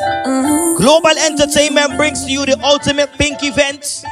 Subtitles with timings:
[0.00, 0.76] Uh-huh.
[0.76, 4.02] Global Entertainment brings to you the ultimate pink event,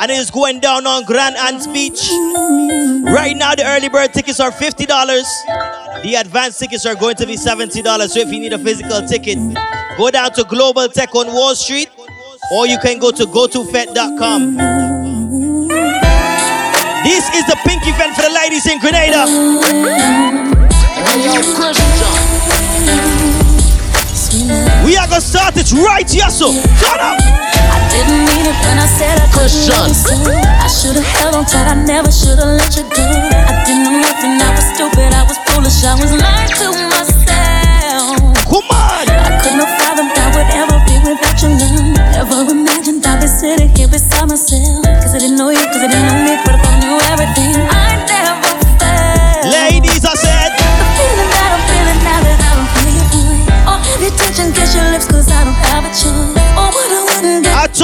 [0.00, 2.00] and it is going down on Grand Anse Beach.
[2.00, 3.06] Mm-hmm.
[3.06, 4.86] Right now, the early bird tickets are $50.
[6.02, 8.08] The advanced tickets are going to be $70.
[8.08, 9.38] So if you need a physical ticket,
[9.96, 11.88] go down to Global Tech on Wall Street,
[12.52, 14.56] or you can go to Go2Fete.com.
[17.02, 19.24] This is the pink event for the ladies in Grenada.
[19.26, 20.50] Mm-hmm.
[24.84, 26.48] We are gonna start it right, yes, sir.
[26.48, 27.20] Turn up.
[27.20, 29.52] I didn't mean it when I said I couldn't
[29.86, 30.16] listen.
[30.26, 33.04] I should've held on tight, I never should've let you go.
[33.04, 38.16] I didn't know nothing, I was stupid, I was foolish, I was lying to myself.
[38.48, 39.04] Come on.
[39.08, 42.10] I couldn't have fathomed I would ever be without your love.
[42.16, 44.84] Never imagined I'd be sitting here beside myself.
[45.04, 46.19] Cause I didn't know you, cause I didn't know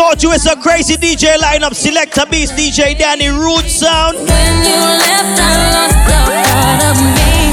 [0.06, 0.14] wouldn't.
[0.14, 1.74] I told you it's a crazy DJ lineup.
[1.74, 4.16] Selecta Beast, DJ Danny, Root Sound.
[4.18, 4.26] When
[4.62, 7.50] you left, I lost a part of me.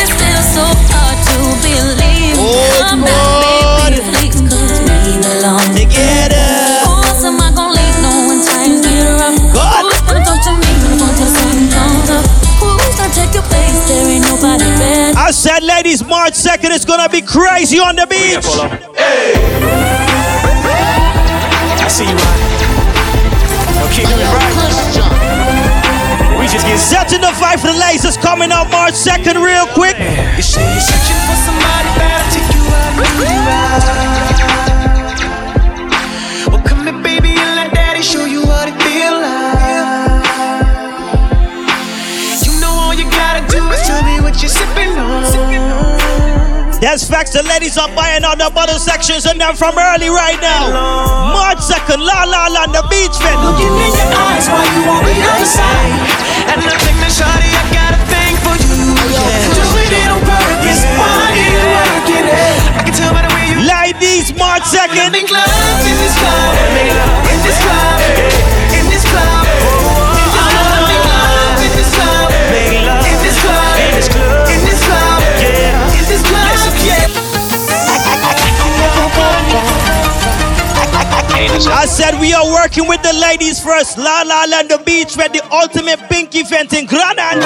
[0.00, 2.36] It's still so hard to believe.
[2.38, 3.92] Oh, Come God.
[3.92, 6.48] back, baby, please, cause we belong Together.
[6.88, 7.96] Who am I gonna leave?
[8.00, 9.36] No when times get rough.
[9.52, 9.84] God.
[9.84, 12.24] Who's gonna talk to me when until something comes up?
[12.60, 13.78] Who's gonna take your place?
[13.88, 15.18] There ain't nobody better.
[15.18, 18.46] I said, ladies, March 2nd, it's gonna be crazy on the beach.
[18.48, 19.89] I
[22.00, 22.40] see you right.
[23.76, 24.56] No, keep doing right.
[26.40, 27.10] We just get set.
[27.10, 29.96] Setting the vibe for the ladies is coming out March 2nd, real quick.
[30.36, 33.84] You say you're searching for somebody better take you out and you right.
[36.48, 40.24] Well, come here, baby, and let daddy show you what it feel like.
[42.46, 45.20] You know all you gotta do is tell me what you're sipping on.
[46.80, 50.40] There's facts the ladies are buying out the bottle sections and them from early right
[50.40, 51.19] now.
[51.60, 53.36] March 2nd, La La La, on the beach fete.
[53.44, 55.92] Looking in your eyes while you on the other side.
[56.48, 58.96] And I think that shawty, I got a thing for you.
[59.12, 59.28] Yeah.
[59.60, 62.60] Doing it on purpose, why you working it?
[62.64, 65.12] I can tell by the way you Ladies, March 2nd.
[81.68, 83.98] I said we are working with the ladies first.
[83.98, 87.40] La La La, on the beach fete, the ultimate pink event in Grenada.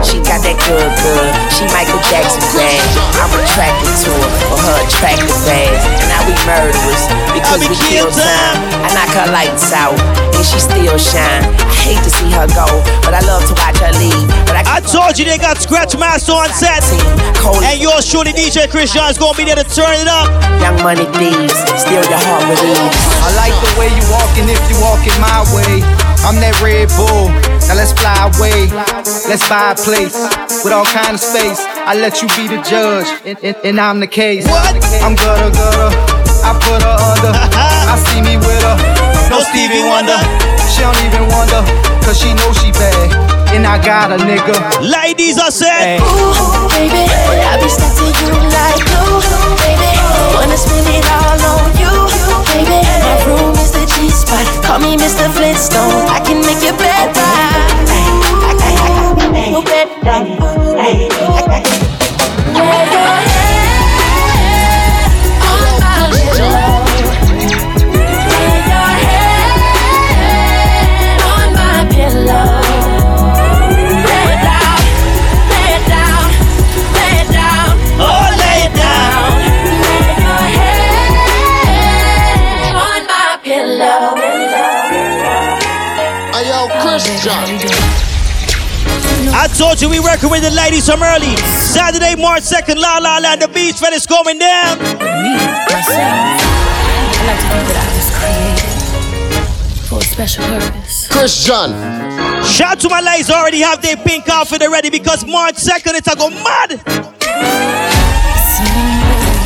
[0.00, 1.28] She got that good, good.
[1.52, 2.80] She Michael Jackson bad.
[3.20, 5.80] I'm attracted to her for her attractive ass.
[6.00, 7.04] And now we murderers
[7.36, 8.56] because I be we kill kill time.
[8.56, 8.84] time.
[8.84, 9.96] I knock her lights out
[10.32, 11.44] and she still shine.
[11.44, 12.68] I hate to see her go,
[13.04, 14.24] but I love to watch her leave.
[14.48, 16.80] But I, I told you they got Scratch Master on set.
[17.36, 20.28] Cold And yours truly, DJ Chris John's gonna be there to turn it up.
[20.64, 22.89] young money thieves, steal your heart with ease.
[23.24, 25.82] I like the way you walking if you walking my way.
[26.26, 27.32] I'm that Red Bull.
[27.68, 28.68] Now let's fly away.
[29.30, 30.12] Let's buy a place
[30.64, 31.60] with all kind of space.
[31.86, 34.44] I let you be the judge, and, and, and I'm the case.
[34.44, 34.76] What?
[35.00, 35.90] I'm gutter gutter.
[36.44, 37.32] I put her under.
[37.92, 38.76] I see me with her.
[39.30, 40.18] No Stevie Wonder.
[40.70, 41.60] She don't even wonder,
[42.04, 43.12] cause she know she bad.
[43.54, 44.56] And I got a nigga.
[44.80, 46.00] Ladies, I said.
[46.00, 49.59] Ooh, baby, I be stuck to you like glue, baby.
[50.34, 51.92] Wanna spend it all on you,
[52.52, 52.80] baby.
[53.04, 54.46] My room is the G spot.
[54.64, 55.28] Call me Mr.
[55.32, 56.06] Flintstone.
[56.08, 57.90] I can make your bed right.
[60.76, 61.50] Lay your
[89.32, 91.36] I told you we working with the ladies from early.
[91.36, 94.78] Saturday, March 2nd, La La La, the beach when it's going down.
[94.78, 98.80] Me, myself, I like to think that I was created
[99.88, 101.08] for a special purpose.
[101.08, 101.70] Chris John.
[102.44, 106.08] Shout out to my ladies already have their pink outfit already because March 2nd it's
[106.08, 106.80] a go mad.
[108.50, 108.64] So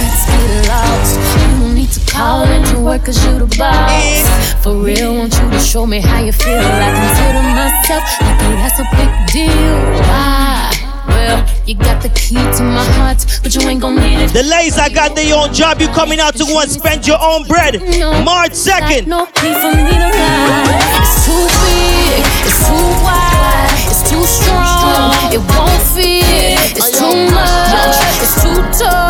[0.01, 1.19] let's get lost.
[1.61, 4.63] You need to call into work cause you the boss.
[4.63, 6.61] For real, want you to show me how you feel.
[6.61, 9.77] I consider myself like hey, that's a big deal.
[10.05, 10.71] Why?
[11.09, 14.33] Well, you got the key to my heart, but you ain't gon' need it.
[14.33, 17.19] The ladies I got their own job, you coming out to go and spend your
[17.21, 17.81] own bread.
[18.25, 19.07] March 2nd.
[19.07, 20.81] No need for me to lie.
[21.01, 26.77] It's too big, it's too wide, it's too strong, it won't fit.
[26.77, 29.04] It's too much, it's too tough.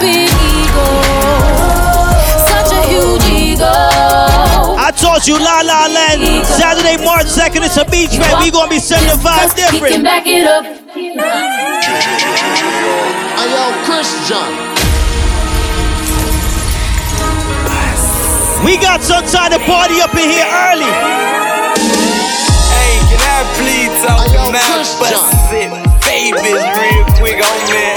[0.00, 0.86] Big ego,
[2.48, 3.68] such a huge ego.
[4.80, 8.42] I told you, La La Land, Saturday, March 2nd, it's a beach man.
[8.42, 10.04] We gonna be sending the vibe He can different.
[10.04, 10.64] back it up.
[13.40, 14.50] Ayo, Christian.
[18.64, 20.90] We got some time to party up in here early.
[22.72, 27.89] Hey, can I please talk Ayo, to my babies real quick on me?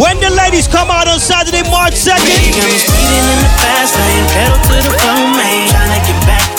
[0.00, 3.52] When the ladies come out on Saturday, March 2nd, She got me speeding in the
[3.60, 5.68] fast lane, pedal to the floor, man.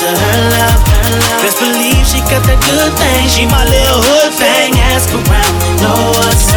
[0.04, 1.42] Her love, her love.
[1.42, 3.24] Best believe she got that good thing.
[3.30, 4.78] She my little hood thing.
[4.94, 6.52] Ask around, know what's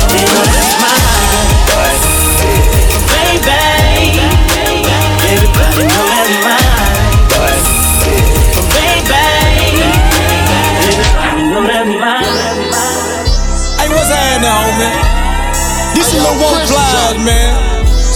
[0.82, 1.75] my.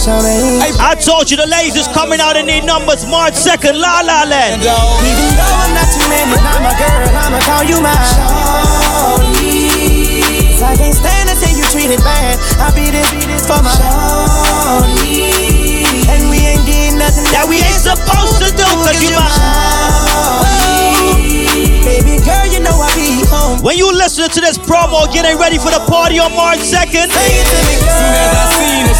[0.07, 4.23] I told you the ladies is coming out in their numbers March 2nd, La La
[4.25, 4.57] Land.
[4.57, 4.73] Even
[5.37, 9.61] though I'm not too many, I'm a girl, I'ma call you my shawty.
[10.57, 12.39] 'Cause I can't stand to see you treated bad.
[12.57, 15.29] I be this, be this for my shawty.
[16.09, 19.21] And we ain't did nothing That we ain't supposed to do, cause you my.
[19.37, 20.65] shawty.
[21.85, 23.61] Baby girl, you know I be home.
[23.61, 27.37] When you listen to this promo, getting ready for the party on March 2nd, Say
[27.37, 28.49] it to me, Soon as I girl.
[28.57, 28.97] seen her,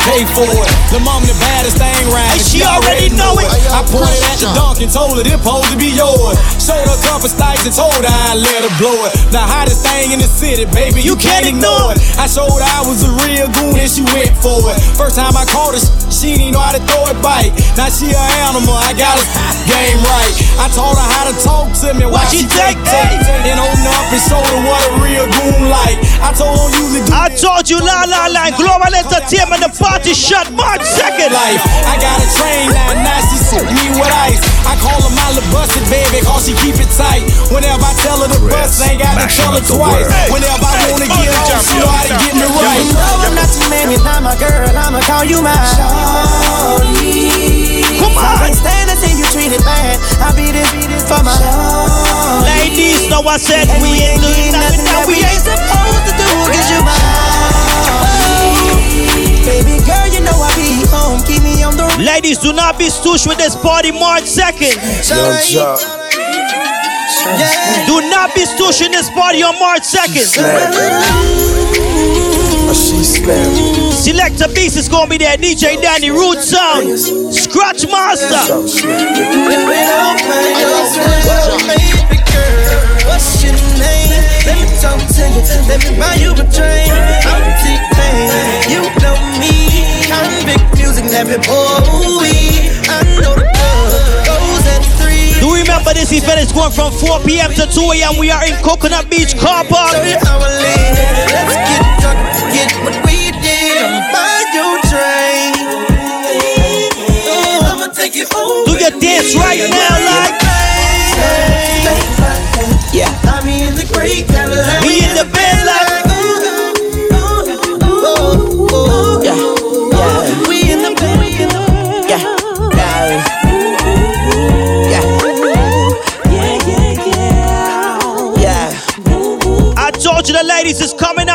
[0.00, 0.70] she told her I paid for it.
[0.90, 2.32] The mom the baddest thing round.
[2.32, 3.48] And she already know it.
[3.70, 6.36] I pointed at the dunk and told her this supposed to be yours.
[6.60, 9.12] Showed her a couple stipes and told her I let her blow it.
[9.30, 12.00] The hottest thing in the city, baby, you, You can't ignore it.
[12.18, 14.76] I showed her I was a real goon and she went for it.
[14.96, 17.52] First time I caught her, she didn't know how to throw it bite.
[17.76, 19.26] Now she an animal, I got her
[19.70, 20.32] game right.
[20.60, 23.84] I taught her how to talk to me while What she take take and open
[23.88, 25.96] up and showed her what a real goon like.
[26.20, 30.46] I told her do I told you, La La Land, Global Entertainment, the party shot
[30.54, 31.34] March 2nd.
[31.34, 31.58] life.
[31.90, 34.38] I got a train now, now she suit me with ice.
[34.62, 37.26] I call her my little busted baby, cause she keep it tight.
[37.50, 40.06] Whenever I tell her the bus, ain't got to tell her twice.
[40.30, 42.86] Whenever I wanna get on, she know how to get me right.
[42.86, 47.82] Even though I'm not too many, I'm a girl, I'ma call you my shawty.
[47.98, 48.38] Come I on.
[48.46, 49.98] can't stand to see you treated bad.
[50.22, 52.46] I be this, be this for my shawty.
[52.46, 55.42] Ladies, know I said And we ain't doing nothing that we ain't.
[55.42, 57.89] supposed to do, cause you my shawty.
[59.44, 62.88] Baby girl, you know I be home, keep me on the Ladies, do not be
[62.88, 64.76] stoosh with this party March 2nd.
[65.50, 65.76] Yeah.
[67.86, 70.36] Do not be stoosh in this party on March 2nd.
[72.70, 75.36] Selecta Beast is gonna be there.
[75.36, 78.54] DJ Danny, Root Sound, um, Scratch Master.
[83.06, 84.10] What's your name?
[84.46, 85.42] Let me talk to you.
[85.66, 86.92] Let me buy you a drink.
[87.26, 88.30] I'm T-Pain.
[88.70, 89.52] You know me.
[90.06, 92.39] Convict music, let me boy.
[96.30, 97.50] Event is going from 4 p.m.
[97.50, 98.18] to 2 a.m.
[98.18, 99.90] We are in Coconut Beach Car Park.
[99.90, 100.94] Show you how I live.
[101.34, 102.18] Let's get drunk,
[102.54, 103.82] get what we did.
[103.82, 105.58] I'm buy you a drink.
[107.66, 108.66] I'ma take you home.
[108.66, 110.38] Do your dance right now, like
[112.92, 115.39] Yeah, I'm in the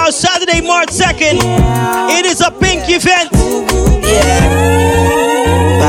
[0.05, 1.41] out Saturday, March 2nd.
[2.13, 3.29] It is a pink event.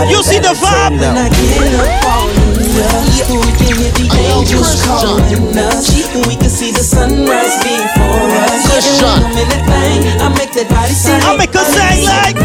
[0.09, 0.97] You see the vibe?
[0.97, 2.33] When I get up on
[2.73, 2.89] ya,
[3.29, 4.89] we can hit the Ayo, angels Christian.
[4.89, 5.93] calling us.
[6.27, 8.65] We can see the sunrise before us.
[8.71, 9.05] Christian.
[9.05, 11.21] I'm in that thing, I make that body sing.
[11.21, 12.37] I make her sing like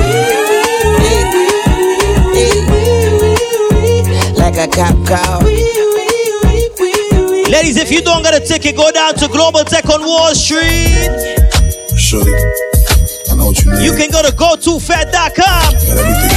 [4.35, 5.39] Like a cop car.
[7.49, 11.40] Ladies, if you don't got a ticket, go down to Global Tech on Wall Street.
[11.97, 12.31] Shorty,
[13.29, 13.83] I know what you need.
[13.83, 15.35] You can go to Go2Fete.com.
[15.35, 16.31] Got everything.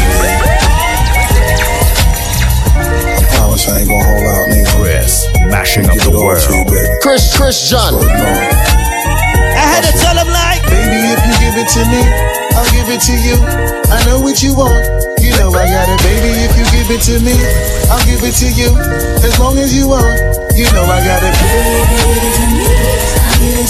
[2.74, 4.70] I promise I ain't gonna hold out, nigga.
[4.82, 6.42] Chris, mashing up the world.
[6.42, 6.90] to you, baby.
[7.02, 7.94] Chris, Christian.
[7.94, 8.30] But no.
[9.54, 12.02] I had to tell them like, Baby, if you give it to me,
[12.58, 13.38] I'll give it to you.
[13.90, 14.82] I know what you want.
[15.22, 16.30] You know I got it, baby.
[16.44, 17.34] If you give it to me,
[17.90, 18.74] I'll give it to you.
[19.22, 20.18] As long as you want,
[20.58, 21.34] you know I got it.
[23.44, 23.64] We've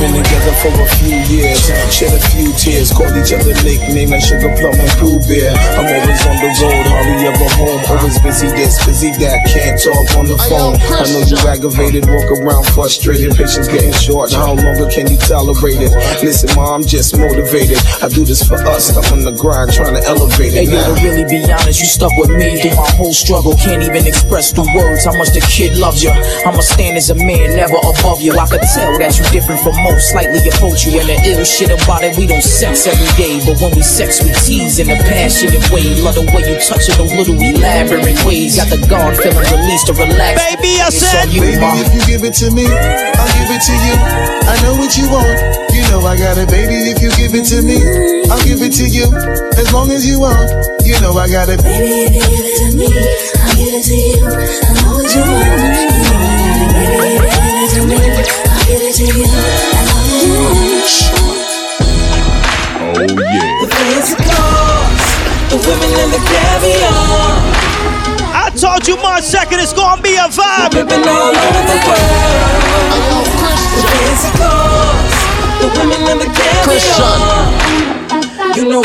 [0.00, 1.60] been together for a few years.
[1.92, 5.52] Shed a few tears, called each other nickname like Sugar Plum and Blue Bear.
[5.76, 7.80] I'm always on the road, hardly ever home.
[7.92, 10.80] Always busy this, busy that, can't talk on the phone.
[10.96, 13.36] I know you aggravated, walk around frustrated.
[13.36, 15.92] Patience getting short, how longer can you tolerate it?
[16.24, 17.76] Listen, ma, I'm just motivated.
[18.00, 20.72] I do this for us, I'm on the grind trying to elevate Hey, it.
[20.72, 20.96] yo, now.
[20.96, 23.52] to really be honest, you stuck with me through my whole struggle.
[23.60, 26.10] Can't even express through words how much the kid loves you.
[26.48, 28.32] I'ma stand as a man, never above you.
[28.38, 31.00] I could tell that you different from most, slightly approach you.
[31.00, 33.40] And the ill shit about it, we don't sex every day.
[33.42, 35.82] But when we sex, we tease in a passionate way.
[35.98, 38.56] Love the way you touch it, those little elaborate ways.
[38.60, 40.38] Got the guard feeling released to relax.
[40.38, 41.74] Baby, I It's said- you, Baby, ma.
[41.80, 43.96] if you give it to me, I'll give it to you.
[44.50, 45.38] I know what you want.
[45.74, 46.90] You know I got it, baby.
[46.92, 47.78] If you give it to me,
[48.30, 49.06] I'll give it to you.
[49.56, 50.50] As long as you want,
[50.84, 51.62] you know I got it.
[51.62, 52.86] Baby, if you give it to me,
[53.40, 54.18] I'll give it to you.
[54.20, 55.50] I know what you want.
[55.70, 56.29] You know
[58.66, 59.26] give it to you.
[59.26, 61.50] I know what you want.
[63.60, 64.16] The fancy
[65.50, 66.94] the women and the caviar.
[68.30, 70.70] I told you March 2nd it's gonna be a vibe.
[70.70, 73.26] Dripping all over the world.
[73.74, 75.14] The fancy cars,
[75.58, 77.50] the women and the caviar.
[78.54, 78.82] You know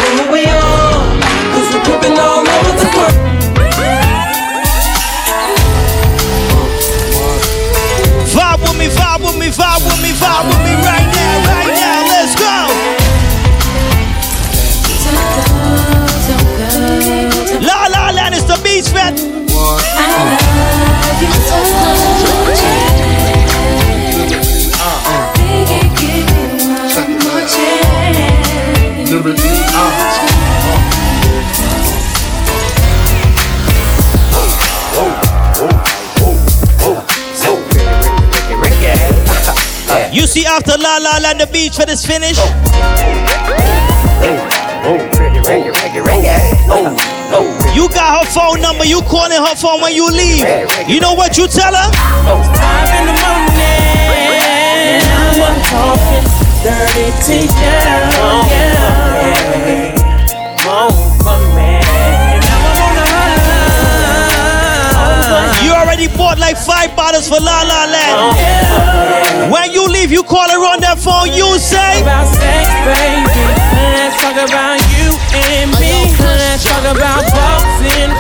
[40.86, 42.38] La La Land the beach fete is finished.
[47.74, 50.46] You got her phone number, you calling her phone when you leave.
[50.88, 51.89] You know what you tell her?
[51.89, 55.01] Five in the morning,
[55.42, 56.22] I'm talking
[56.62, 57.50] dirty to you.
[58.46, 58.86] Yeah.
[60.70, 60.94] Moan
[61.25, 61.82] for me.
[62.46, 63.06] Now I'm on the
[64.94, 65.65] hotline.
[65.65, 68.95] You already bought like five bottles for La La Land.
[69.55, 73.24] When you leave, you call her on that phone, you say, about sex, baby.
[73.95, 76.12] Let's talk about you and me.
[76.19, 78.12] Let's talk about boxing.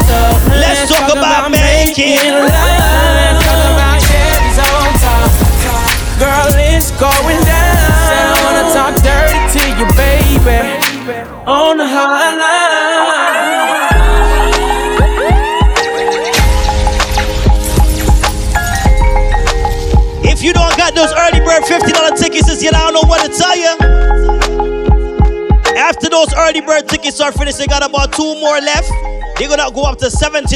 [0.55, 2.47] Let's talk about making love.
[2.47, 5.27] Let's talk about cherries on top.
[6.23, 7.83] Girl, it's going down.
[8.07, 10.71] Said I wanna talk dirty to you, baby.
[11.43, 12.54] On the hotline.
[26.15, 28.87] Those early bird tickets are finished, they got about two more left.
[29.35, 30.47] They're gonna go up to $70.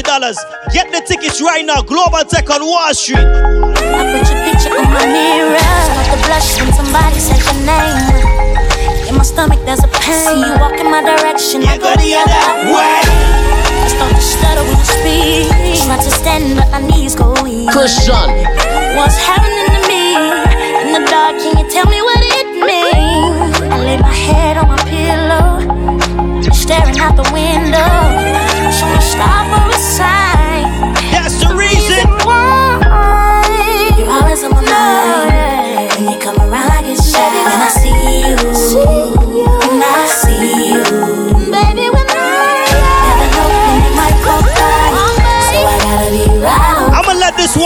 [0.72, 1.82] Get the tickets right now.
[1.82, 3.20] Global Tech on Wall Street.
[3.20, 5.60] I put your picture on my mirror.
[5.60, 9.08] Start to blush when somebody says your name.
[9.08, 10.24] In my stomach, there's a pain.
[10.24, 13.04] See you walk in my direction, I go the other way.
[13.04, 15.84] I start to stutter when you speak.
[15.84, 17.68] Try to stand, but my knees go weak.
[17.68, 18.32] Christian.
[18.96, 19.49] What's happening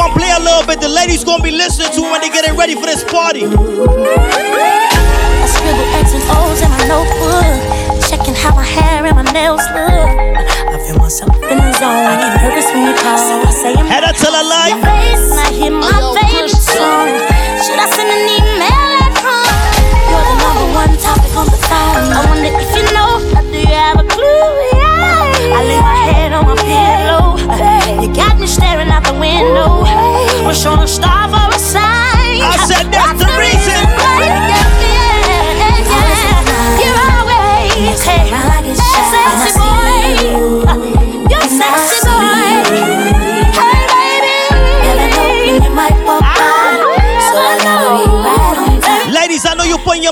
[0.05, 0.81] let this one play a little bit.
[0.81, 3.45] The ladies gonna be listening to when they getting ready for this party.
[3.45, 3.49] I
[5.47, 7.45] scribble X and O's in my notebook,
[8.09, 10.09] checking how my hair and my nails look.
[10.69, 12.07] I feel myself in the zone.
[12.07, 14.75] I get nervous when you call, so I say I'm Had I tell a lie?
[14.83, 17.09] face and I hear my favorite song.
[17.65, 18.44] Should I send an email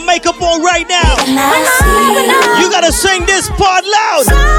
[0.05, 1.17] makeup on right now.
[1.25, 4.52] When I see You gotta sing this part loud.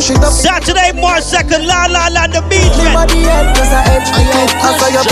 [0.00, 0.32] Push it up.
[0.32, 2.72] Saturday, March 2nd, La La La, the beach.
[2.80, 4.50] Me body head cause I it it.
[4.56, 5.04] I saw your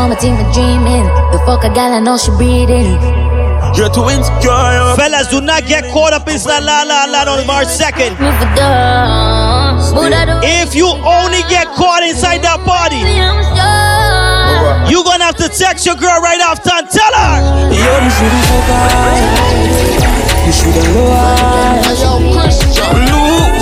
[0.00, 1.04] know my team is dreaming.
[1.32, 2.96] The fuck a gal, I know she breathing.
[3.76, 4.96] You're too insecure.
[4.96, 8.16] Fellas, do not get caught up inside La La La La on March 2nd.
[8.16, 9.76] Me for dumb.
[9.94, 14.90] Buddha do If you only get caught inside that party, I'm sure.
[14.90, 17.34] you gonna have to text your girl right after and tell her.
[17.68, 19.20] Yo, me should've fuck her.
[20.46, 21.82] You should've know her.
[21.84, 22.96] Hey, yo, Chris John.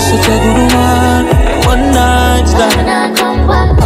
[0.07, 1.23] Such a good woman.
[1.67, 2.75] One night stand.
[2.77, 3.79] When I come back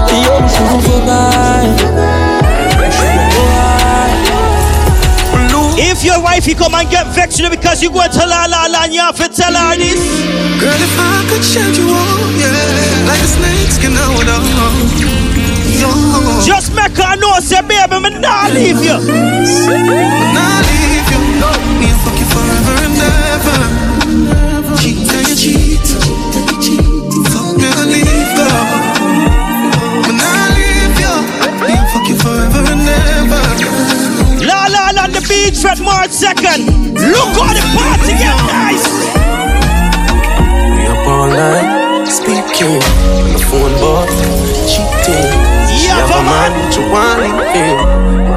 [5.94, 8.66] If your wifey come and get vexed with you because you going to La La
[8.66, 10.02] La and you have to tell her this.
[10.58, 14.42] Girl, if I could shed you all, yeah, like a snake skin out on.
[16.42, 18.98] Just make her know, say, baby, me not leave you.
[18.98, 21.22] I leave you,
[21.78, 22.98] me and fuck you forever and
[23.30, 23.58] ever.
[24.82, 25.73] Cheat and you
[35.34, 36.94] beach at March 2nd.
[36.94, 38.86] Look how the party get nice.
[40.78, 44.06] We up all night, speaking on the phone, boy,
[44.70, 45.34] cheating.
[45.74, 46.62] She Yeah, have a man, on.
[46.62, 47.80] but you want him feel.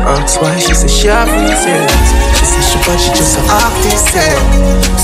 [0.09, 2.09] Ask why she say she have feelings.
[2.39, 4.09] She say she bad, she just a artist.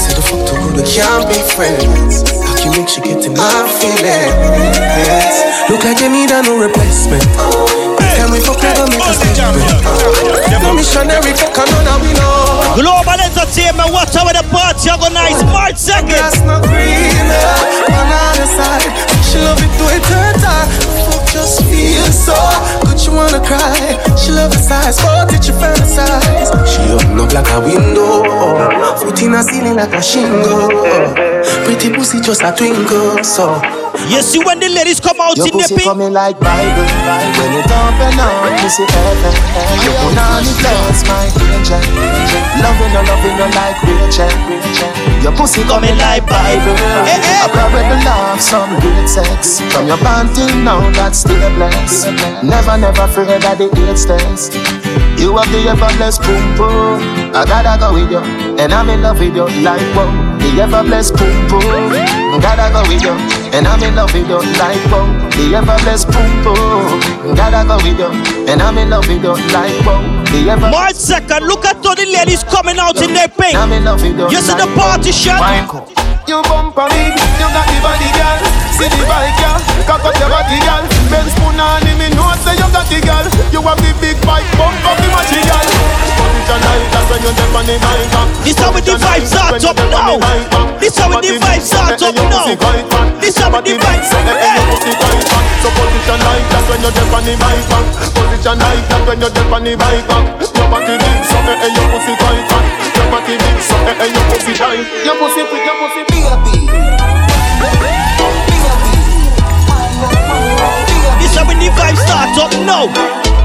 [0.00, 2.22] Say the fuck too good, we can't be friends.
[2.46, 5.36] How can you make she get in my feelings?
[5.68, 7.81] Look like you need a new replacement.
[8.16, 10.42] Tell me fuck never make a statement.
[10.62, 12.74] No missionary fuck another we know.
[12.80, 14.88] Global Entertainment, watch out with the party.
[15.12, 16.08] Nice March 2nd.
[16.08, 17.28] That's not green,
[17.92, 18.88] on the side.
[19.28, 19.86] She love it to
[20.40, 20.68] time.
[21.04, 22.32] Fuck just feel so
[22.86, 24.00] good, you wanna cry.
[24.16, 26.31] She love the size, oh, fuck it, you fantasize.
[27.32, 30.68] She open up like a window, foot in a ceiling like a shingle.
[31.64, 33.56] Pretty pussy just a twinkle, so.
[34.08, 35.84] You see when the ladies come out Your in the pink.
[35.84, 36.84] coming like Bible.
[36.84, 39.36] When it open up, pussy heaven
[39.80, 41.80] You put on the flex, my angel
[42.60, 44.32] Loving you, loving you like Rachel
[45.22, 46.76] Your pussy coming like Bible.
[47.06, 47.44] Eh, eh.
[47.44, 49.60] I probably love some great sex.
[49.72, 54.81] From your band till now, that's still blessed Never, never afraid that the eight stays
[55.22, 56.98] You have the ever blessed boom boom.
[57.30, 58.18] I gotta go with you
[58.58, 60.10] And I'm in love with you like wow
[60.42, 61.46] The ever blessed boom.
[61.46, 63.14] Boom Gotta go with you
[63.54, 65.06] And I'm in love with you like wow
[65.38, 66.26] The ever blessed boom.
[66.42, 68.10] Boom Gotta go with you
[68.50, 70.02] And I'm in love with you like wow
[70.74, 73.54] March 2nd, look at all the ladies coming out in their pink.
[73.54, 75.38] I'm in love with you see the party shot?
[76.26, 78.41] You bump a big, you got the body, girl.
[78.82, 79.62] See the bike, girl.
[79.86, 80.82] Cock up your body, girl.
[81.06, 83.26] Ben spoon on him, me know say you got the girl.
[83.54, 85.62] You have the big bike, bump up the matchy, girl.
[86.18, 88.10] Position like that when you step on the mic.
[88.10, 88.26] uh.
[88.42, 89.86] This how we the Position vibes like start up now.
[89.86, 90.82] step on the mic.
[90.82, 92.26] This how we the Body vibes big, start up now.
[92.42, 93.06] pussy quite fat.
[93.22, 94.10] This how we Body the big, vibes.
[94.10, 95.44] your pussy quite fat.
[95.62, 97.62] So position like that when you step on the mic.
[97.70, 97.82] uh.
[98.18, 100.10] Position like that when you step on the mic.
[100.10, 100.22] uh.
[100.58, 102.64] Your body big, so eh, eh, your pussy quite fat.
[102.98, 104.82] Your body big, so eh, eh, your pussy tight.
[105.06, 107.01] Your pussy big, your pussy big.
[111.62, 112.90] The vibes start up now.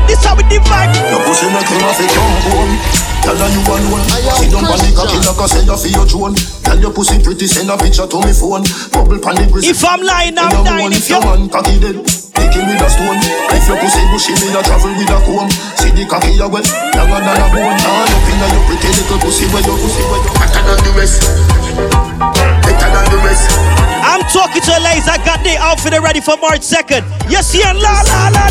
[0.10, 0.96] This how we the vibe.
[0.98, 2.74] Your pussy make him have a jump home.
[3.22, 4.06] Tell her you alone.
[4.40, 6.36] Sit down on the cocky like I say you for your drone.
[6.66, 8.66] Tell your pussy pretty, send a picture to me phone.
[8.90, 9.62] Bubble pan the.
[9.62, 10.94] If I'm lying, I'm When dying.
[10.98, 11.98] If your you man cocky dead,
[12.34, 13.20] pick him with a stone.
[13.54, 15.52] If your pussy bushy, me a travel with a comb.
[15.78, 16.66] See the cocky you wet,
[16.98, 17.78] longer than a bone.
[17.86, 20.57] All up inna your pretty little pussy where your pussy where your
[25.48, 27.04] ladies, I got their outfit ready for March 2nd.
[27.32, 28.46] You see a la la la.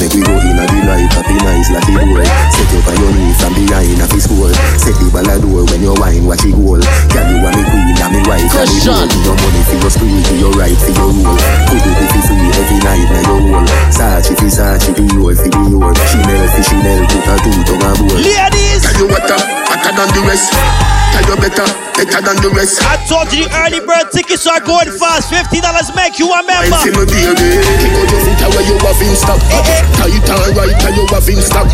[0.00, 2.24] Make we go in a the light, happy nice like the door.
[2.50, 4.52] Set up on your knees from behind a fist wall.
[4.76, 6.82] Set the ball a door when you wine, watch it goal.
[7.08, 8.90] Can you want me queen, and me wife, and me Question.
[8.90, 9.22] roll.
[9.24, 11.38] Your money for your spree, to your right, for your rule.
[11.70, 13.66] Put it if you free every night, now your whole.
[13.94, 15.92] Sachi fi Sachi, the your fi the your.
[16.10, 18.18] Chanel fi Chanel, put a two tongue a bowl.
[18.18, 21.03] Ladies, Tell you what, better than the rest.
[21.14, 22.82] Tell you better, better than the rest.
[22.82, 25.30] I told you the early bird tickets are going fast.
[25.30, 25.62] $50
[25.94, 26.78] make you a Wine member.
[26.82, 29.40] see me baby, kick out your foot away you have in stock.
[29.52, 29.82] Eh, eh.
[29.94, 31.70] Tight and right, tell you have in stock.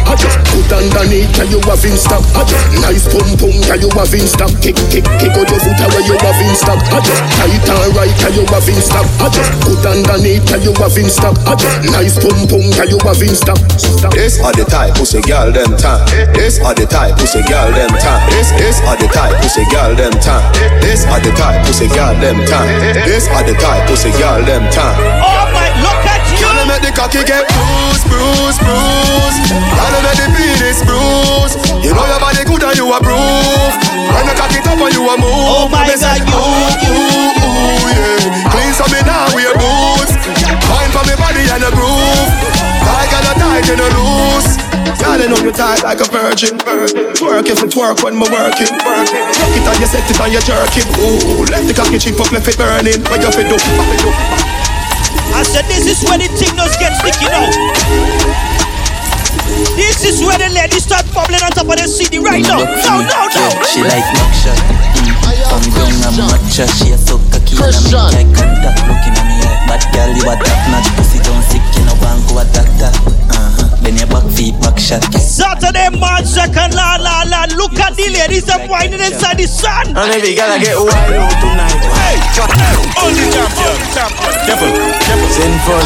[0.53, 2.23] Put underneath, tell you have in stock.
[2.85, 4.53] Nice pum pum, tell you have in stock.
[4.61, 6.81] Kick kick kick out your foot away you have in stock.
[6.85, 9.09] Tight and right, tell you have in stock.
[9.65, 11.37] Put underneath, tell you have in stock.
[11.89, 13.59] Nice pum pum, tell you have in stock.
[14.13, 16.05] This are the type pussy girl them time.
[16.37, 18.29] This are the type pussy girl them time.
[18.31, 20.43] This this are the type pussy girl them time.
[20.83, 22.71] This are the type pussy girl them time.
[23.07, 24.99] This are the type pussy girl them time.
[25.23, 26.43] Oh my, look at you.
[26.43, 29.41] Girl, make the cocky get bruised, bruised, bruised.
[29.53, 31.57] Girl, make the penis bruised.
[31.85, 33.75] You know your body good and you approve.
[34.11, 35.31] When you cock it up and you a move.
[35.31, 38.51] Oh my Me say, God, you, ooh, ooh, ooh, yeah.
[38.51, 40.15] Clean so me now wear boots.
[40.71, 42.31] Wine for me body and a groove.
[42.87, 44.70] Like a tight and a loose.
[44.99, 46.59] Girl, you know you tight like a virgin.
[47.15, 48.75] Twerk if it twerk when me working.
[48.83, 49.07] Rock
[49.55, 50.89] it and you set it and you jerk it.
[50.99, 52.99] Ooh, left the cocky chip up, left it burning.
[53.07, 53.55] What you fi do?
[53.55, 54.11] What you do?
[55.31, 57.47] I said this is where the signals get sticky now.
[59.79, 62.59] This is where the ladies start bubbling on top of the CD right now.
[62.63, 63.45] No, no, no.
[63.71, 64.59] She like buckshot.
[64.59, 65.31] Mm.
[65.51, 68.87] From down a matcha, she a so cocky and me eye contact.
[68.87, 71.95] Looking at me like bad girl, you a top notch pussy don't sick, you know
[72.03, 72.91] bank go a doctor.
[73.31, 73.60] Uh-huh.
[73.91, 75.03] Then your back feet back shot.
[75.19, 77.51] Saturday, March 2nd, la la la.
[77.59, 79.99] Look at the ladies that whining inside the sun.
[79.99, 81.75] And if you gotta get wild tonight.
[81.99, 82.15] Hey,
[83.03, 84.31] only champion, champion.
[84.47, 85.27] Careful, careful.
[85.35, 85.83] Sinful.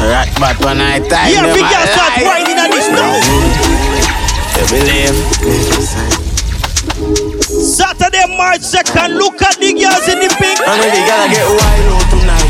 [0.00, 2.32] Alright, but when I time Yeah, them we can start alive.
[2.32, 3.20] whining on this now.
[4.56, 5.12] You believe?
[7.60, 9.20] Saturday, March 2nd.
[9.20, 10.64] Look at the girls in the pink.
[10.64, 12.44] And if you gotta get wild tonight.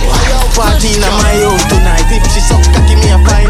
[0.54, 2.06] Party in my house tonight.
[2.14, 2.43] If she suck cocky,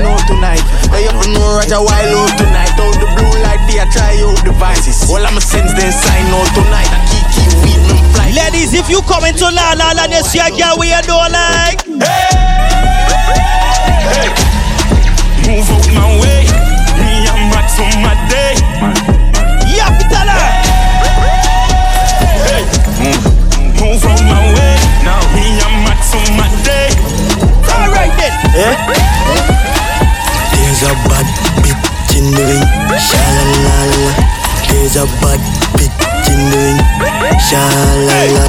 [0.05, 0.65] me a find out tonight.
[0.93, 2.73] I have to know Roger wild out tonight.
[2.77, 5.09] Out the blue light, they a try out devices.
[5.09, 6.89] All I'ma sense then sign out tonight.
[6.93, 8.31] I keep keep weed me fly.
[8.37, 11.33] Ladies, if you come into La La La, you see a girl we you don't
[11.33, 11.87] like.
[15.45, 16.45] Move out my way.
[17.01, 18.55] Me and Max on my day.
[19.69, 20.49] Yeah, tell her.
[22.45, 22.65] Hey,
[23.01, 23.25] move,
[23.81, 24.77] move out my way.
[25.05, 26.89] Now me and Max on my day.
[27.73, 28.33] All right then.
[28.55, 29.54] There's a bad bitch
[32.25, 32.65] in the ring,
[32.97, 34.13] sha la la la.
[34.73, 35.41] There's a bad
[35.77, 35.93] bitch
[36.33, 36.81] in the ring,
[37.37, 37.61] sha
[38.09, 38.45] la la.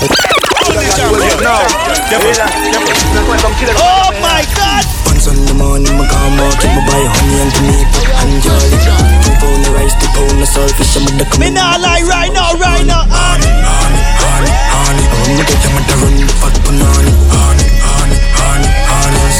[3.75, 4.83] Oh my God.
[5.05, 8.79] Once on the morning, my come out, keep my buy honey and tomato and jolly.
[9.23, 12.55] Two pound of rice, two pound of saltfish, I'm the Me not lie right now,
[12.55, 13.03] right now.
[13.11, 15.03] Honey, honey, honey, honey.
[15.03, 15.59] I'm gonna get
[15.99, 17.04] run fat banana.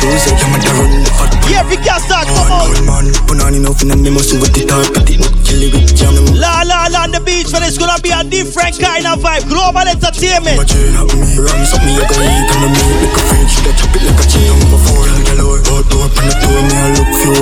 [0.05, 2.69] So say I'm run the fat Yeah, we can start, come on.
[2.85, 3.05] man.
[3.25, 6.13] Banana enough in me muscle with the top, put it chili with jam.
[6.37, 9.49] La La La on the beach, but it's gonna be a different kind of vibe.
[9.49, 10.61] Global entertainment.
[10.69, 13.23] Chain up me, rams up me, I go eat on the meat like a.
[13.49, 14.49] Should I chop it like a chain?
[14.53, 15.59] I'm a four, I'll get lower.
[15.73, 17.33] Out door, open the door, me I look few.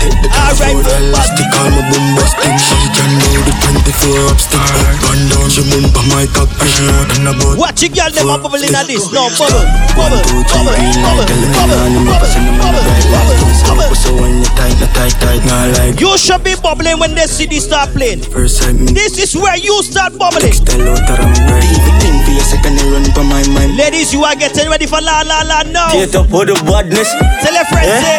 [0.00, 2.56] Take the top Alright, floor, elastic, all my boom busting.
[2.56, 3.52] She can know the
[3.92, 4.60] 24 up stick.
[4.64, 7.56] Up and down, she boom pa my cock, push me out and about.
[7.60, 9.04] Watch your girl them a bubble in a this.
[9.12, 9.64] No bubble,
[9.96, 13.38] bubble, bubble, bubble, me bubble, bubble, them on the bright light.
[13.66, 16.00] bubble, So when you tight, not tight, tight, not like.
[16.00, 18.22] You should be bubbling when the CD start playing.
[18.22, 20.52] First sight, me This is where you start bubbling.
[20.64, 21.66] tell out that I'm right.
[22.00, 23.42] Think for a second, I run pa my.
[23.76, 25.90] Ladies, you are getting ready for La La La now.
[25.92, 27.10] Get up for the badness.
[27.42, 28.00] Tell your friends, eh?
[28.00, 28.18] say,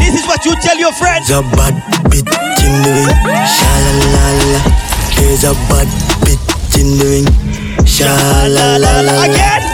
[0.00, 1.28] this is what you tell your friends.
[1.28, 1.74] There's a bad
[2.08, 2.24] bitch
[2.64, 3.12] in the ring,
[3.44, 4.60] sha la la la.
[5.16, 5.88] There's a bad
[6.24, 7.28] bitch in the ring,
[7.86, 8.08] sha
[8.48, 9.24] la la la.
[9.24, 9.65] Again.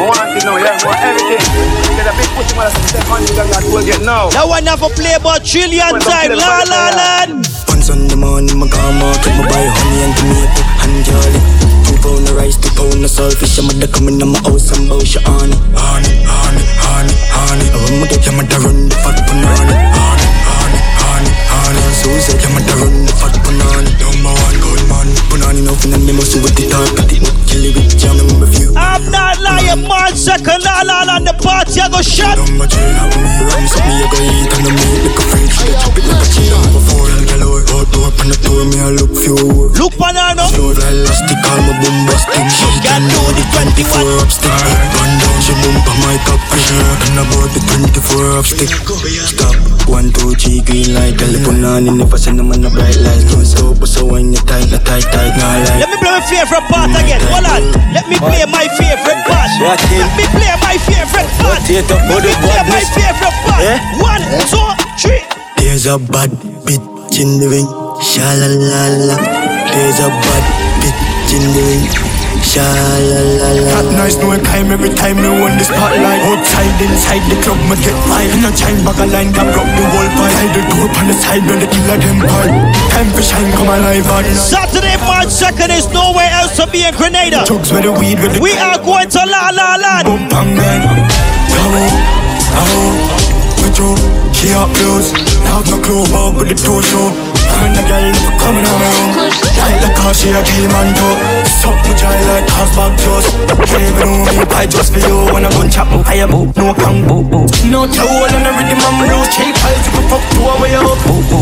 [0.00, 1.44] Want to know, yeah, want everything.
[1.94, 4.32] Get a big pussy, man, that's the money that God will get now.
[4.32, 6.32] That one have a play about trillion time.
[6.32, 7.44] La La Land.
[7.68, 11.40] Once on the morning, my come out, keep my buy honey and tomato and jolly.
[11.84, 13.60] Two pound of rice, two pound of saltfish.
[13.60, 17.66] I'm a coming in my house and bow she honey, honey, honey, honey, honey.
[17.68, 19.76] I want me get you, to run the fat banana.
[19.76, 19.91] Honey,
[26.12, 28.72] me must with the top, put it chili with jam and review.
[28.76, 32.36] I'm not lying, March 2nd, La La La, the party I go shut.
[32.36, 35.24] Number chain up me, rams up me, I go eat on the meat like a
[35.30, 35.56] fridge.
[35.62, 36.52] They chop it like a chain.
[36.52, 37.62] I'm a four, I'll get lower.
[37.62, 39.38] Out oh, oh, door, open the door, me I look few.
[39.72, 40.44] Look banana.
[40.52, 42.48] Slow like elastic, all my boom busting.
[42.52, 44.30] She can do the 24 up
[45.92, 46.22] stick.
[46.22, 48.70] Run down, she boom pa my her out and about the 24 up stick.
[49.28, 49.54] Stop,
[49.88, 51.18] one, two, three, green light.
[51.18, 53.28] Tell the punani, never send them on the bright lights.
[53.28, 53.76] Don't stop,
[54.08, 55.80] when you tight, na tight, tight, nah like.
[55.80, 57.20] Let me play my favorite part mm, again.
[57.28, 57.62] Hold on.
[57.92, 59.50] Let me play my favorite part.
[59.60, 61.60] Let me play my favorite part.
[61.68, 63.60] Let me play my favorite part.
[63.60, 63.78] Eh?
[64.00, 65.22] One, two, three.
[65.58, 66.30] There's a bad
[66.66, 67.68] bitch in the ring,
[68.00, 69.16] sha la la la.
[69.72, 70.44] There's a bad
[70.80, 72.11] bitch in the ring.
[72.52, 73.64] Sha la la la.
[73.64, 76.20] That nice no time every time me won the spotlight.
[76.28, 78.28] Outside, inside the club, me get wild.
[78.28, 80.36] In a chain bag a line, can rock the whole pile.
[80.36, 82.52] Hide the door on the side, when the killer them pile.
[82.92, 84.28] Time for shine, come alive on.
[84.36, 87.48] Saturday, March 2nd is nowhere else to be in Grenada.
[87.48, 90.04] Chugs with the weed with the We are going to La La Land.
[90.04, 90.84] Boom, bang, bang.
[91.56, 91.92] Come on,
[92.52, 92.92] come on.
[93.64, 93.96] Put your
[94.36, 95.08] key up, blues.
[95.48, 96.84] Now my club up with the toe
[97.66, 98.06] in the girl
[98.42, 99.08] coming on own.
[99.62, 101.14] Like car, she a kill man too.
[101.46, 103.30] Suck my child like house back toast.
[103.70, 105.16] Can't even know me, I just for you.
[105.30, 107.50] When I gun chop, my fire boot, no boot.
[107.70, 109.30] No towel and the rhythm, I'm loose.
[109.34, 110.98] Cheap eyes, you can fuck to a way up.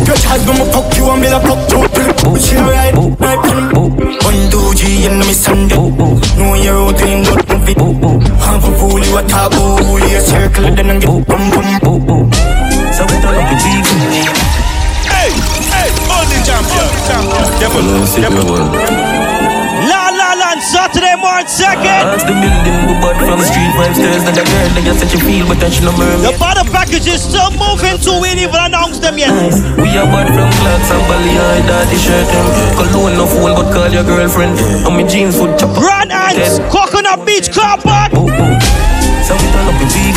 [0.06, 3.40] Your child gonna fuck you, I'm gonna fuck to a She right, right,
[4.24, 5.76] One, two, G, and me Sunday.
[6.36, 7.74] No, you're out in the movie.
[8.44, 9.98] Half a fool, you a taboo.
[10.04, 12.39] You circle, then I get bum, bum, bum, bum.
[16.60, 17.40] Champion.
[18.20, 18.68] Devil.
[19.88, 22.04] La La Land, Saturday, March 2nd.
[22.04, 24.20] Ask the building, we bought from street five stairs.
[24.28, 26.20] Now the girl, they just such a feel, but she no mermaid.
[26.20, 28.20] The bottom package is still moving too.
[28.20, 29.32] We didn't even announce them yet.
[29.32, 29.64] Nice.
[29.80, 32.28] We are bought from Clarks and I daddy shirt.
[32.76, 34.60] Cologne no phone, but call your girlfriend.
[34.60, 35.80] And my jeans would chop up.
[35.80, 38.12] Grand Anse, Coconut Beach Car Park.
[38.14, 38.60] Oh, oh.
[39.24, 40.12] So we turn up in big.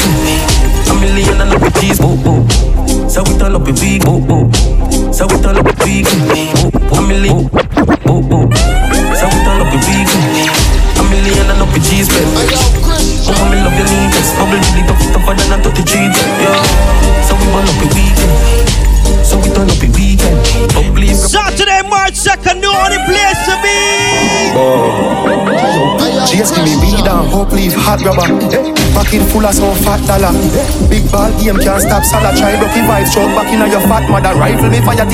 [0.92, 2.00] A million and up in cheese.
[2.04, 3.08] Oh, oh.
[3.08, 4.04] So we turn up in big.
[4.06, 4.93] Oh, oh.
[5.14, 6.08] Ça vous tend le big,
[6.92, 7.48] I'm a lean.
[9.14, 10.08] Ça vous tend le big,
[10.98, 12.26] I'm a lean and up a cheese man.
[13.26, 14.34] Oh, I'm in love your leaners.
[14.40, 15.94] Bubble really tough, tougher than a 30 G.
[16.42, 16.58] Yeah.
[17.22, 18.34] So we turn up a weekend.
[19.24, 20.38] So we turn up a weekend.
[20.76, 21.22] Oh, please.
[21.32, 23.78] Saturday, March 2nd, the only place to be.
[24.58, 26.26] Oh.
[26.28, 28.26] Cheers, give me weed and hope leaf hot rubber.
[28.50, 28.83] Hey.
[28.94, 30.32] Pocket full of some fat dollar.
[30.90, 32.34] Big ball game can't stop Salah.
[32.38, 34.38] Try rocky vibes, stroke back in your fat mother.
[34.38, 35.06] Rifle me fire,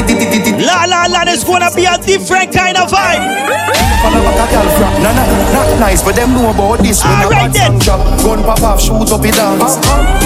[0.89, 0.97] ti ti ti ti ti.
[0.97, 3.21] La La Land is gonna be a different kind of vibe.
[4.01, 4.93] Follow back a girl frap.
[5.03, 7.03] Nah nah, not nice, but them know about this.
[7.03, 9.75] When a bad drop, gun pop off, shoot up it dance.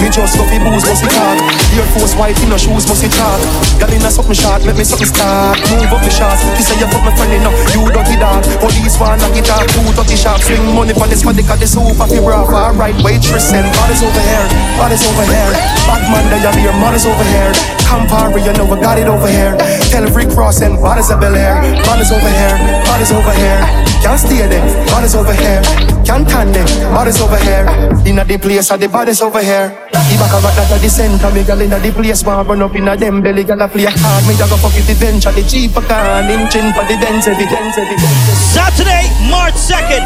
[0.00, 1.36] Me just go fi booze, must it talk.
[1.74, 3.40] Air Force white in no shoes, must it talk.
[3.82, 5.58] Girl in a something short, make me something start.
[5.74, 6.46] Move up the shots.
[6.54, 8.46] You say you fuck my friend enough, you dirty dog.
[8.62, 10.40] Police want knock it off, two dirty sharp.
[10.40, 12.48] Swing money for this body, cause the super fi rough.
[12.48, 14.46] Alright, waitress and bodies over here,
[14.78, 15.52] bodies over here.
[15.84, 17.52] Bad man, they have your mothers over here.
[17.84, 19.58] Campari, you know we got it over here.
[19.90, 21.56] Tell Rick Ross and bodies of Bel Air.
[21.84, 23.60] Bodies over here, bodies over here.
[24.02, 24.62] Can't stay there,
[24.92, 25.62] bodies over here.
[26.04, 27.64] Can't tan there, bodies over here.
[28.04, 29.72] Inna the place, are the bodies over here.
[29.88, 32.74] The back of that at the center, me girl inna the place, want run up
[32.76, 34.22] inna them belly, girl a play hard.
[34.28, 37.48] Me da go fuck it adventure, the cheap can, him chin for the dance, heavy
[37.48, 38.04] dance, dance.
[38.52, 40.04] Saturday, March 2nd,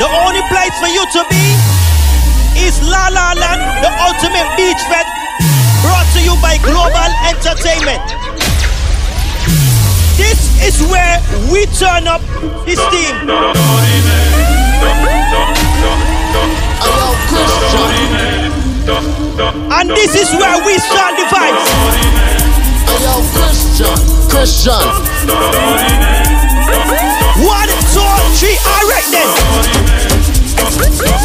[0.00, 1.44] the only place for you to be
[2.64, 5.10] is La La Land, the ultimate beach fete,
[5.84, 8.35] brought to you by Global Entertainment.
[10.16, 11.20] This is where
[11.52, 12.20] we turn up
[12.64, 13.14] this team.
[19.72, 21.66] And this is where we start the vibes.
[23.36, 23.96] Christian,
[24.30, 24.84] Christian.
[27.44, 29.04] One, two, three, alright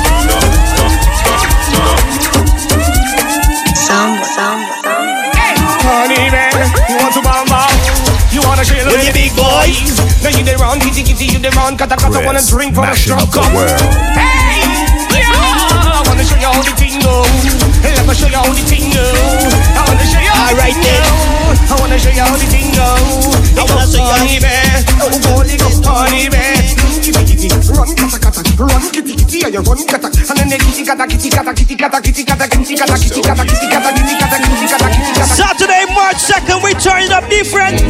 [0.05, 0.10] then.
[8.61, 9.97] wanna share with the big boys.
[10.21, 12.75] Now you the round, kitty kitty, you the round, cut a cut, I wanna drink
[12.75, 13.49] from a strong cup.
[13.49, 14.61] Hey,
[15.17, 18.93] yeah, I wanna show you all the thing let me show you all the thing.
[18.93, 22.69] I wanna show you how right, the I wanna show you all the thing.
[22.77, 24.21] I wanna show y'all.
[24.21, 25.09] the thing go.
[25.33, 26.61] Holy Ghost, honey, man.
[27.73, 31.53] Run kata kata, run kitty kitty, I run kata, and then kitty kata kitty kata
[31.53, 33.70] kitty kata kitty kata kitty kata kitty kata kitty.
[36.21, 37.81] Saturday, March 2nd, we turn it up different.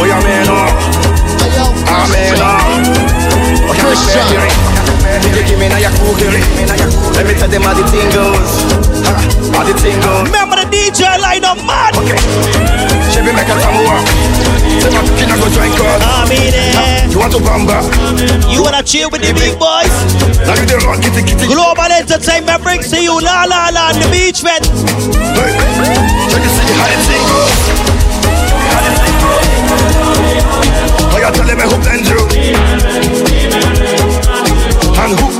[0.00, 0.68] Oh, yeah, man, oh.
[1.86, 3.72] Ah, man, oh.
[3.76, 4.24] Christian.
[5.36, 6.14] You give me now your cool.
[6.16, 8.64] Let me tell them how the thing goes.
[9.04, 9.20] Ah,
[9.52, 10.24] How the thing goes.
[10.26, 11.94] Remember the DJ line up, man.
[11.94, 12.18] Okay.
[13.14, 14.02] She be making some more.
[14.82, 16.02] Say my kid go drink up.
[16.02, 17.06] I mean it.
[17.06, 17.86] You want to bamba?
[18.50, 19.94] You wanna chill with the big boys?
[20.42, 21.46] Now you the run kitty kitty.
[21.46, 24.66] Global Entertainment brings to you La La La the beach fete.
[25.38, 25.54] Hey,
[26.26, 27.62] check you see how the thing goes.
[28.74, 29.46] How the thing goes.
[31.14, 32.26] Oh, you tell them I hope and you.
[34.98, 35.30] And who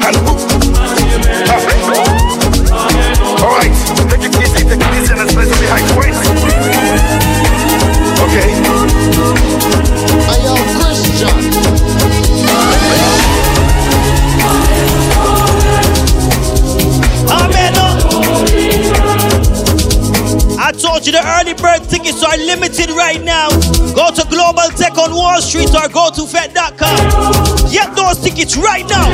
[22.79, 23.49] it right now.
[23.95, 27.71] Go to Global Tech on Wall Street or go to Fete.com.
[27.71, 29.09] Get those tickets right now.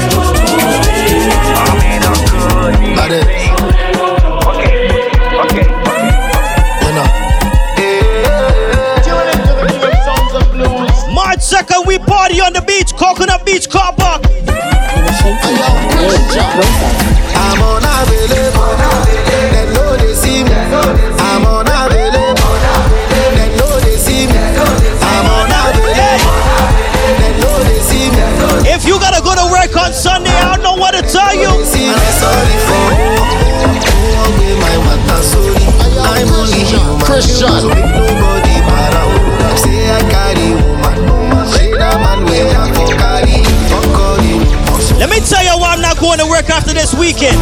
[2.99, 3.23] Okay.
[5.45, 5.67] Okay.
[11.15, 14.23] March 2nd, we party on the beach, Coconut Beach Car Park.
[37.21, 37.69] question.
[44.99, 47.39] Let me tell you why I'm not going to work after this weekend.